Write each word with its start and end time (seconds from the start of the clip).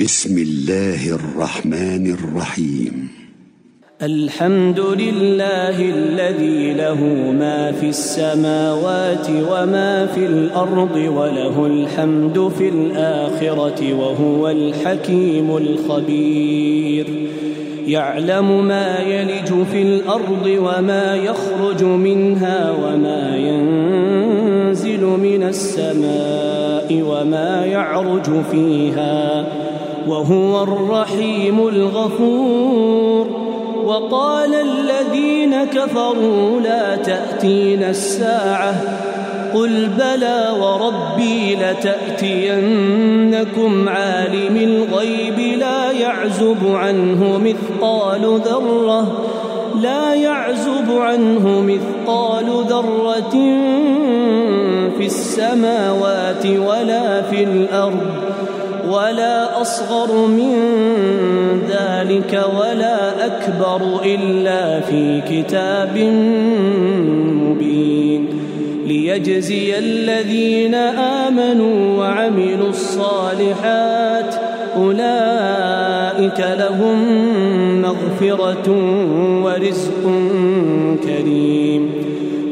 بسم 0.00 0.38
الله 0.38 1.14
الرحمن 1.14 2.06
الرحيم. 2.10 3.08
الحمد 4.02 4.80
لله 4.80 5.76
الذي 5.80 6.72
له 6.72 7.00
ما 7.38 7.72
في 7.72 7.88
السماوات 7.88 9.26
وما 9.30 10.06
في 10.06 10.26
الأرض 10.26 10.96
وله 10.96 11.66
الحمد 11.66 12.52
في 12.58 12.68
الآخرة 12.68 13.94
وهو 13.94 14.50
الحكيم 14.50 15.56
الخبير. 15.56 17.06
يعلم 17.86 18.66
ما 18.66 18.98
يلج 18.98 19.64
في 19.72 19.82
الأرض 19.82 20.46
وما 20.46 21.16
يخرج 21.16 21.84
منها 21.84 22.70
وما 22.70 23.36
ينزل 23.36 25.04
من 25.04 25.42
السماء 25.42 27.02
وما 27.02 27.66
يعرج 27.66 28.42
فيها. 28.50 29.63
وهو 30.08 30.62
الرحيم 30.62 31.68
الغفور. 31.68 33.26
وقال 33.84 34.54
الذين 34.54 35.64
كفروا 35.64 36.60
لا 36.60 36.96
تاتين 36.96 37.82
الساعة. 37.82 38.74
قل 39.54 39.88
بلى 39.98 40.48
وربي 40.60 41.54
لتأتينكم 41.54 42.68
عالم 43.88 44.56
الغيب 44.56 45.58
لا 45.58 45.90
يعزب 45.90 46.74
عنه 46.74 47.40
مثقال 47.44 48.40
ذرة. 48.44 49.24
لا 49.82 50.14
يعزب 50.14 50.98
عنه 50.98 51.60
مثقال 51.60 52.64
ذرة 52.68 53.30
في 54.98 55.06
السماوات 55.06 56.46
ولا 56.46 57.22
في 57.22 57.44
الأرض. 57.44 58.10
ولا 58.88 59.60
أصغر 59.60 60.26
من 60.26 60.54
ذلك 61.68 62.44
ولا 62.58 63.26
أكبر 63.26 64.02
إلا 64.04 64.80
في 64.80 65.20
كتاب 65.30 65.98
مبين 67.42 68.28
ليجزي 68.86 69.78
الذين 69.78 70.74
آمنوا 71.24 71.98
وعملوا 71.98 72.68
الصالحات 72.68 74.34
أولئك 74.76 76.44
لهم 76.58 76.98
مغفرة 77.82 78.68
ورزق 79.44 80.02
كريم. 81.04 81.93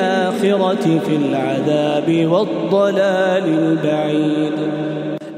بالاخره 0.00 1.00
في 1.06 1.16
العذاب 1.16 2.26
والضلال 2.32 3.44
البعيد. 3.58 4.52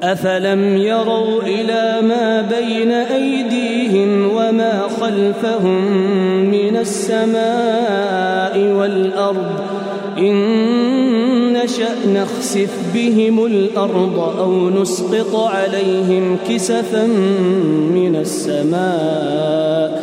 افلم 0.02 0.76
يروا 0.76 1.42
إلى 1.42 2.08
ما 2.08 2.42
بين 2.42 2.92
ايديهم 2.92 4.28
وما 4.36 4.82
خلفهم 5.00 5.92
من 6.50 6.76
السماء 6.76 8.58
والارض 8.58 9.60
ان 10.18 11.52
نشا 11.52 11.94
نخسف 12.14 12.70
بهم 12.94 13.46
الأرض 13.46 14.18
أو 14.38 14.70
نسقط 14.70 15.36
عليهم 15.36 16.38
كسفا 16.48 17.06
من 17.94 18.16
السماء 18.16 20.02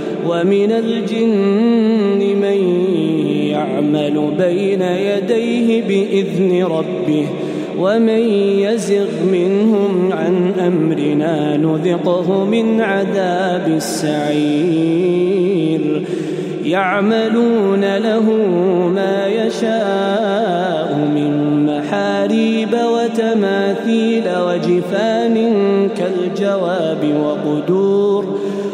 ومن 0.27 0.71
الجن 0.71 2.19
من 2.41 2.59
يعمل 3.49 4.31
بين 4.37 4.81
يديه 4.81 5.81
بإذن 5.81 6.63
ربه 6.63 7.27
ومن 7.79 8.19
يزغ 8.59 9.07
منهم 9.31 10.09
عن 10.11 10.53
أمرنا 10.59 11.57
نذقه 11.57 12.45
من 12.45 12.81
عذاب 12.81 13.67
السعير. 13.67 15.11
يعملون 16.65 17.97
له 17.97 18.23
ما 18.95 19.27
يشاء 19.27 20.95
من 21.15 21.65
محاريب 21.65 22.69
وتماثيل 22.73 24.23
وجفان 24.23 25.35
كالجواب 25.97 27.13
وقدور 27.23 28.40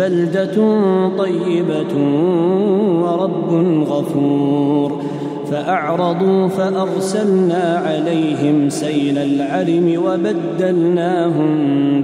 بلدة 0.00 0.56
طيبة 1.18 1.94
ورب 3.02 3.50
غفور. 3.88 5.02
فأعرضوا 5.50 6.48
فأرسلنا 6.48 7.82
عليهم 7.86 8.68
سيل 8.68 9.18
العرم 9.18 9.94
وبدلناهم 10.04 11.52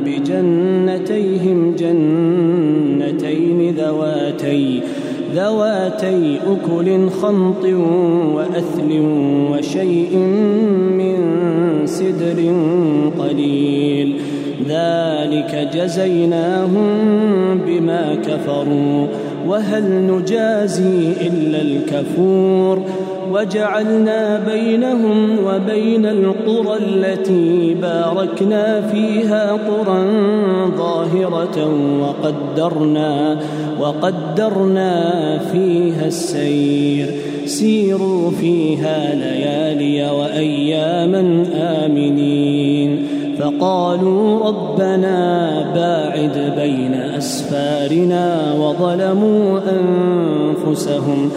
بجنتيهم 0.04 1.74
جنتين 1.78 3.74
ذواتي 3.74 4.82
ذواتي 5.34 6.38
أكل 6.46 7.08
خمط 7.08 7.64
وأثل 8.34 9.00
وشيء 9.52 10.16
من 10.98 11.16
سدر 11.84 12.54
قليل. 13.18 14.35
ذلك 14.76 15.68
جزيناهم 15.74 16.88
بما 17.66 18.14
كفروا 18.14 19.06
وهل 19.46 19.84
نجازي 20.06 21.12
إلا 21.20 21.60
الكفور 21.62 22.82
وجعلنا 23.32 24.42
بينهم 24.52 25.36
وبين 25.46 26.06
القرى 26.06 26.78
التي 26.78 27.74
باركنا 27.82 28.80
فيها 28.80 29.52
قرى 29.52 30.04
ظاهرة 30.76 31.70
وقدرنا 32.00 33.38
وقدرنا 33.80 34.92
فيها 35.52 36.06
السير 36.06 37.06
سيروا 37.44 38.30
فيها 38.30 39.14
ليالي 39.14 40.10
وأياما 40.10 41.44
آمنين 41.54 42.65
فقالوا 43.60 44.48
ربنا 44.48 45.62
باعد 45.74 46.54
بين 46.56 46.94
أسفارنا 46.94 48.52
وظلموا 48.52 49.60
أنفسهم 49.70 51.30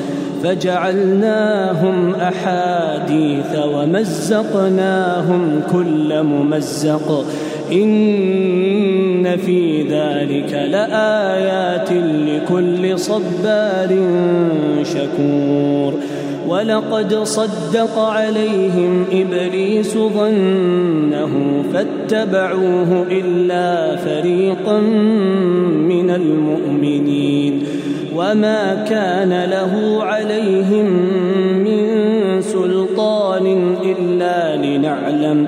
فجعلناهم 0.43 2.15
أحاديث 2.15 3.59
ومزقناهم 3.73 5.61
كل 5.71 6.23
ممزق 6.23 7.25
في 9.35 9.81
ذلك 9.81 10.53
لآيات 10.71 11.91
لكل 12.27 12.99
صبار 12.99 13.89
شكور. 14.83 15.93
ولقد 16.47 17.13
صدق 17.23 17.99
عليهم 17.99 19.05
إبليس 19.11 19.97
ظنه 19.97 21.63
فاتبعوه 21.73 23.05
إلا 23.11 23.95
فريقا 23.95 24.79
من 25.89 26.09
المؤمنين. 26.09 27.63
وما 28.15 28.85
كان 28.89 29.43
له 29.49 30.03
عليهم 30.03 30.85
من 31.63 31.87
سلطان 32.41 33.75
إلا 33.83 34.55
لنعلم 34.55 35.47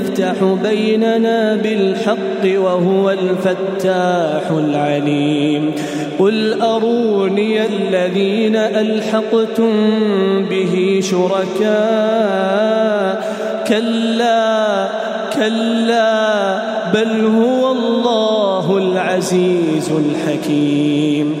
يفتح 0.00 0.34
بيننا 0.62 1.56
بالحق 1.56 2.60
وهو 2.60 3.10
الفتاح 3.10 4.50
العليم. 4.50 5.72
قل 6.18 6.62
أروني 6.62 7.66
الذين 7.66 8.56
ألحقتم 8.56 9.72
به 10.50 11.00
شركاء. 11.02 11.74
كلا 13.68 14.88
كلا 15.36 16.62
بل 16.94 17.26
هو 17.26 17.72
الله 17.72 18.78
العزيز 18.78 19.90
الحكيم. 19.90 21.40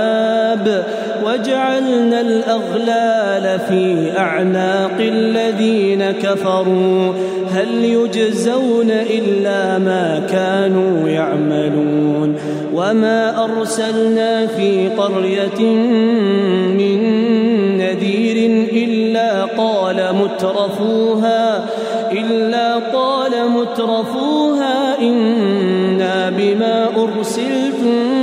وجعلنا 1.31 2.21
الأغلال 2.21 3.59
في 3.59 4.11
أعناق 4.17 4.97
الذين 4.99 6.11
كفروا. 6.11 7.13
هل 7.51 7.85
يجزون 7.85 8.91
إلا 8.91 9.79
ما 9.79 10.21
كانوا 10.31 11.09
يعملون. 11.09 12.35
وما 12.73 13.43
أرسلنا 13.43 14.47
في 14.47 14.89
قرية 14.89 15.61
من 16.79 16.97
نذير 17.77 18.67
إلا 18.73 19.43
قال 19.45 20.15
مترفوها 20.15 21.65
إلا 22.11 22.75
قال 22.75 23.31
مترفوها 23.49 24.99
إنا 25.01 26.29
بما 26.29 26.87
أرسلتم 26.97 28.21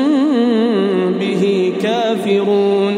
به 1.21 1.73
كافرون. 1.83 2.98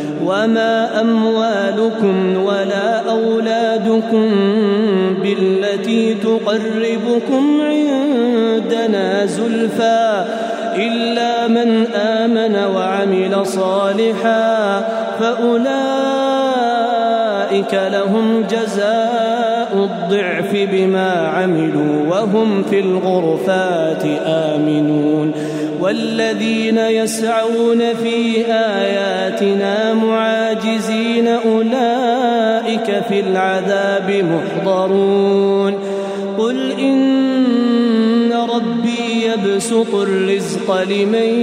وما 0.25 1.01
أموالكم 1.01 2.43
ولا 2.43 3.09
أولادكم 3.09 4.29
بالتي 5.21 6.13
تقربكم 6.13 7.61
عندنا 7.61 9.25
زلفى 9.25 10.25
إلا 10.75 11.47
من 11.47 11.85
آمن 11.95 12.55
وعمل 12.75 13.45
صالحا 13.45 14.81
فأولئك 15.19 16.40
لهم 17.73 18.43
جزاء 18.49 19.73
الضعف 19.73 20.51
بما 20.71 21.11
عملوا 21.11 22.07
وهم 22.09 22.63
في 22.63 22.79
الغرفات 22.79 24.03
آمنون 24.25 25.31
والذين 25.81 26.77
يسعون 26.77 27.79
في 28.03 28.45
آياتنا 28.51 29.93
معاجزين 29.93 31.27
أولئك 31.27 33.03
في 33.09 33.19
العذاب 33.19 34.25
محضرون 34.33 35.73
قل 36.37 36.71
إن 36.71 38.33
ربي 38.33 39.25
يبسط 39.25 39.95
الرزق 39.95 40.81
لمن 40.81 41.41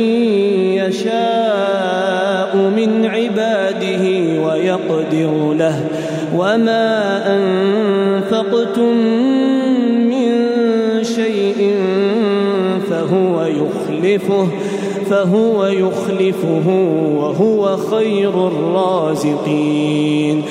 يشاء 0.75 2.57
من 2.57 3.07
عباده 3.07 4.05
ويقدر 4.43 5.55
له 5.59 5.88
وما 6.37 7.23
أنفقتم 7.37 8.97
من 10.09 10.31
شيء 11.03 11.75
فهو 12.91 13.35
يخلفه 13.45 14.49
فهو 15.11 15.67
يخلفه 15.67 16.69
وهو 17.17 17.77
خير 17.77 18.49
الرازقين. 18.49 20.43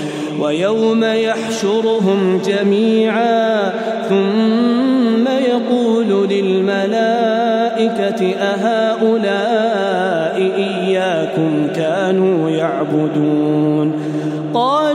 ويوم 0.41 1.03
يحشرهم 1.03 2.39
جميعا 2.45 3.73
ثم 4.09 5.27
يقول 5.27 6.29
للملائكة 6.29 8.21
أهؤلاء 8.35 10.35
إياكم 10.57 11.67
كانوا 11.75 12.49
يعبدون. 12.49 13.93
قالوا 14.53 14.86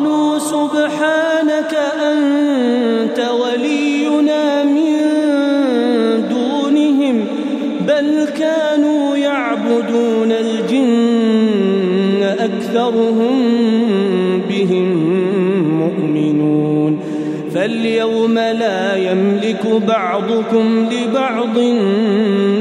بعضكم 19.79 20.87
لبعض 20.91 21.59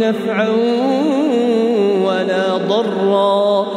نفعا 0.01 0.49
ولا 2.05 2.57
ضرا. 2.57 3.67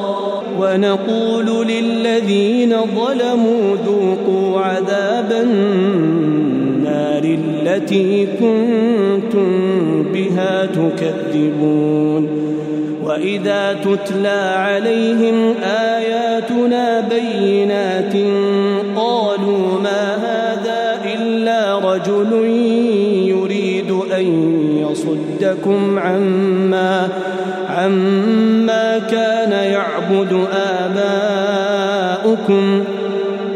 ونقول 0.60 1.66
للذين 1.66 2.74
ظلموا 2.96 3.76
ذوقوا 3.86 4.60
عذاب 4.60 5.32
النار 5.32 7.24
التي 7.24 8.26
كنتم 8.26 9.48
بها 10.02 10.66
تكذبون. 10.66 12.44
وإذا 13.04 13.72
تتلى 13.72 14.54
عليهم 14.56 15.54
آياتنا 15.62 17.00
بينات 17.00 18.14
قالوا 18.96 19.80
ما 19.82 20.14
هذا 20.14 21.00
إلا 21.14 21.78
رجل 21.78 22.32
يصدكم 25.44 25.98
عما 25.98 27.08
عما 27.68 28.98
كان 28.98 29.52
يعبد 29.52 30.46
آباؤكم 31.64 32.84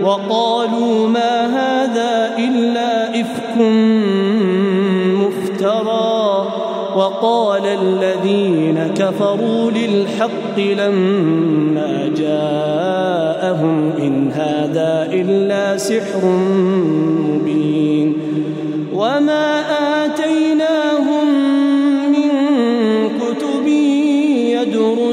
وقالوا 0.02 1.08
ما 1.08 1.46
هذا 1.46 2.30
إلا 2.38 3.20
إفك 3.20 3.56
مفترى 5.16 6.46
وقال 6.96 7.66
الذين 7.66 8.90
كفروا 8.96 9.70
للحق 9.70 10.58
لما 10.58 12.10
جاءهم 12.16 13.92
إن 13.98 14.32
هذا 14.32 15.08
إلا 15.12 15.76
سحر 15.76 16.24
مبين 17.28 18.16
وما 18.92 19.77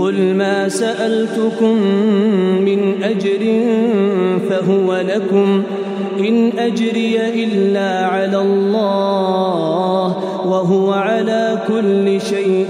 قل 0.00 0.34
ما 0.34 0.68
سألتكم 0.68 1.76
من 2.64 3.02
أجر 3.02 3.62
فهو 4.50 4.96
لكم 4.96 5.62
إن 6.18 6.58
أجري 6.58 7.44
إلا 7.44 8.06
على 8.06 8.38
الله 8.38 10.16
وهو 10.46 10.92
على 10.92 11.58
كل 11.68 12.20
شيء 12.20 12.68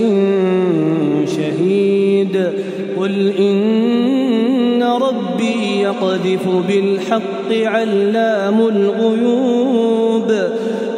شهيد 1.37 2.52
قل 3.00 3.32
إن 3.38 4.82
ربي 4.82 5.80
يقذف 5.80 6.49
بالحق 6.68 7.52
علام 7.52 8.60
الغيوب 8.60 10.32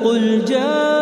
قل 0.04 0.44
جاء 0.48 1.01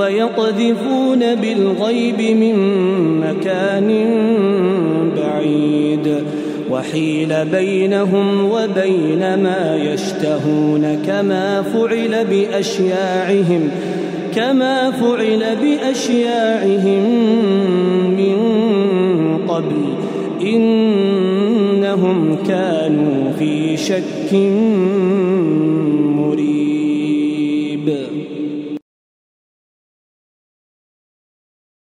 ويقذفون 0.00 1.34
بالغيب 1.34 2.36
من 2.36 2.56
مكان 3.20 4.06
بعيد. 5.16 6.24
وحيل 6.70 7.44
بينهم 7.44 8.50
وبين 8.50 9.18
ما 9.18 9.76
يشتهون 9.92 11.02
كما 11.06 11.62
فعل 11.62 12.24
بأشياعهم 12.24 13.70
كما 14.34 14.90
فعل 14.90 15.56
بأشياعهم 15.62 17.02
من 18.16 18.36
قبل. 19.48 19.80
إنهم 20.42 22.36
كانوا 22.48 23.32
في 23.38 23.76
شك 23.76 24.34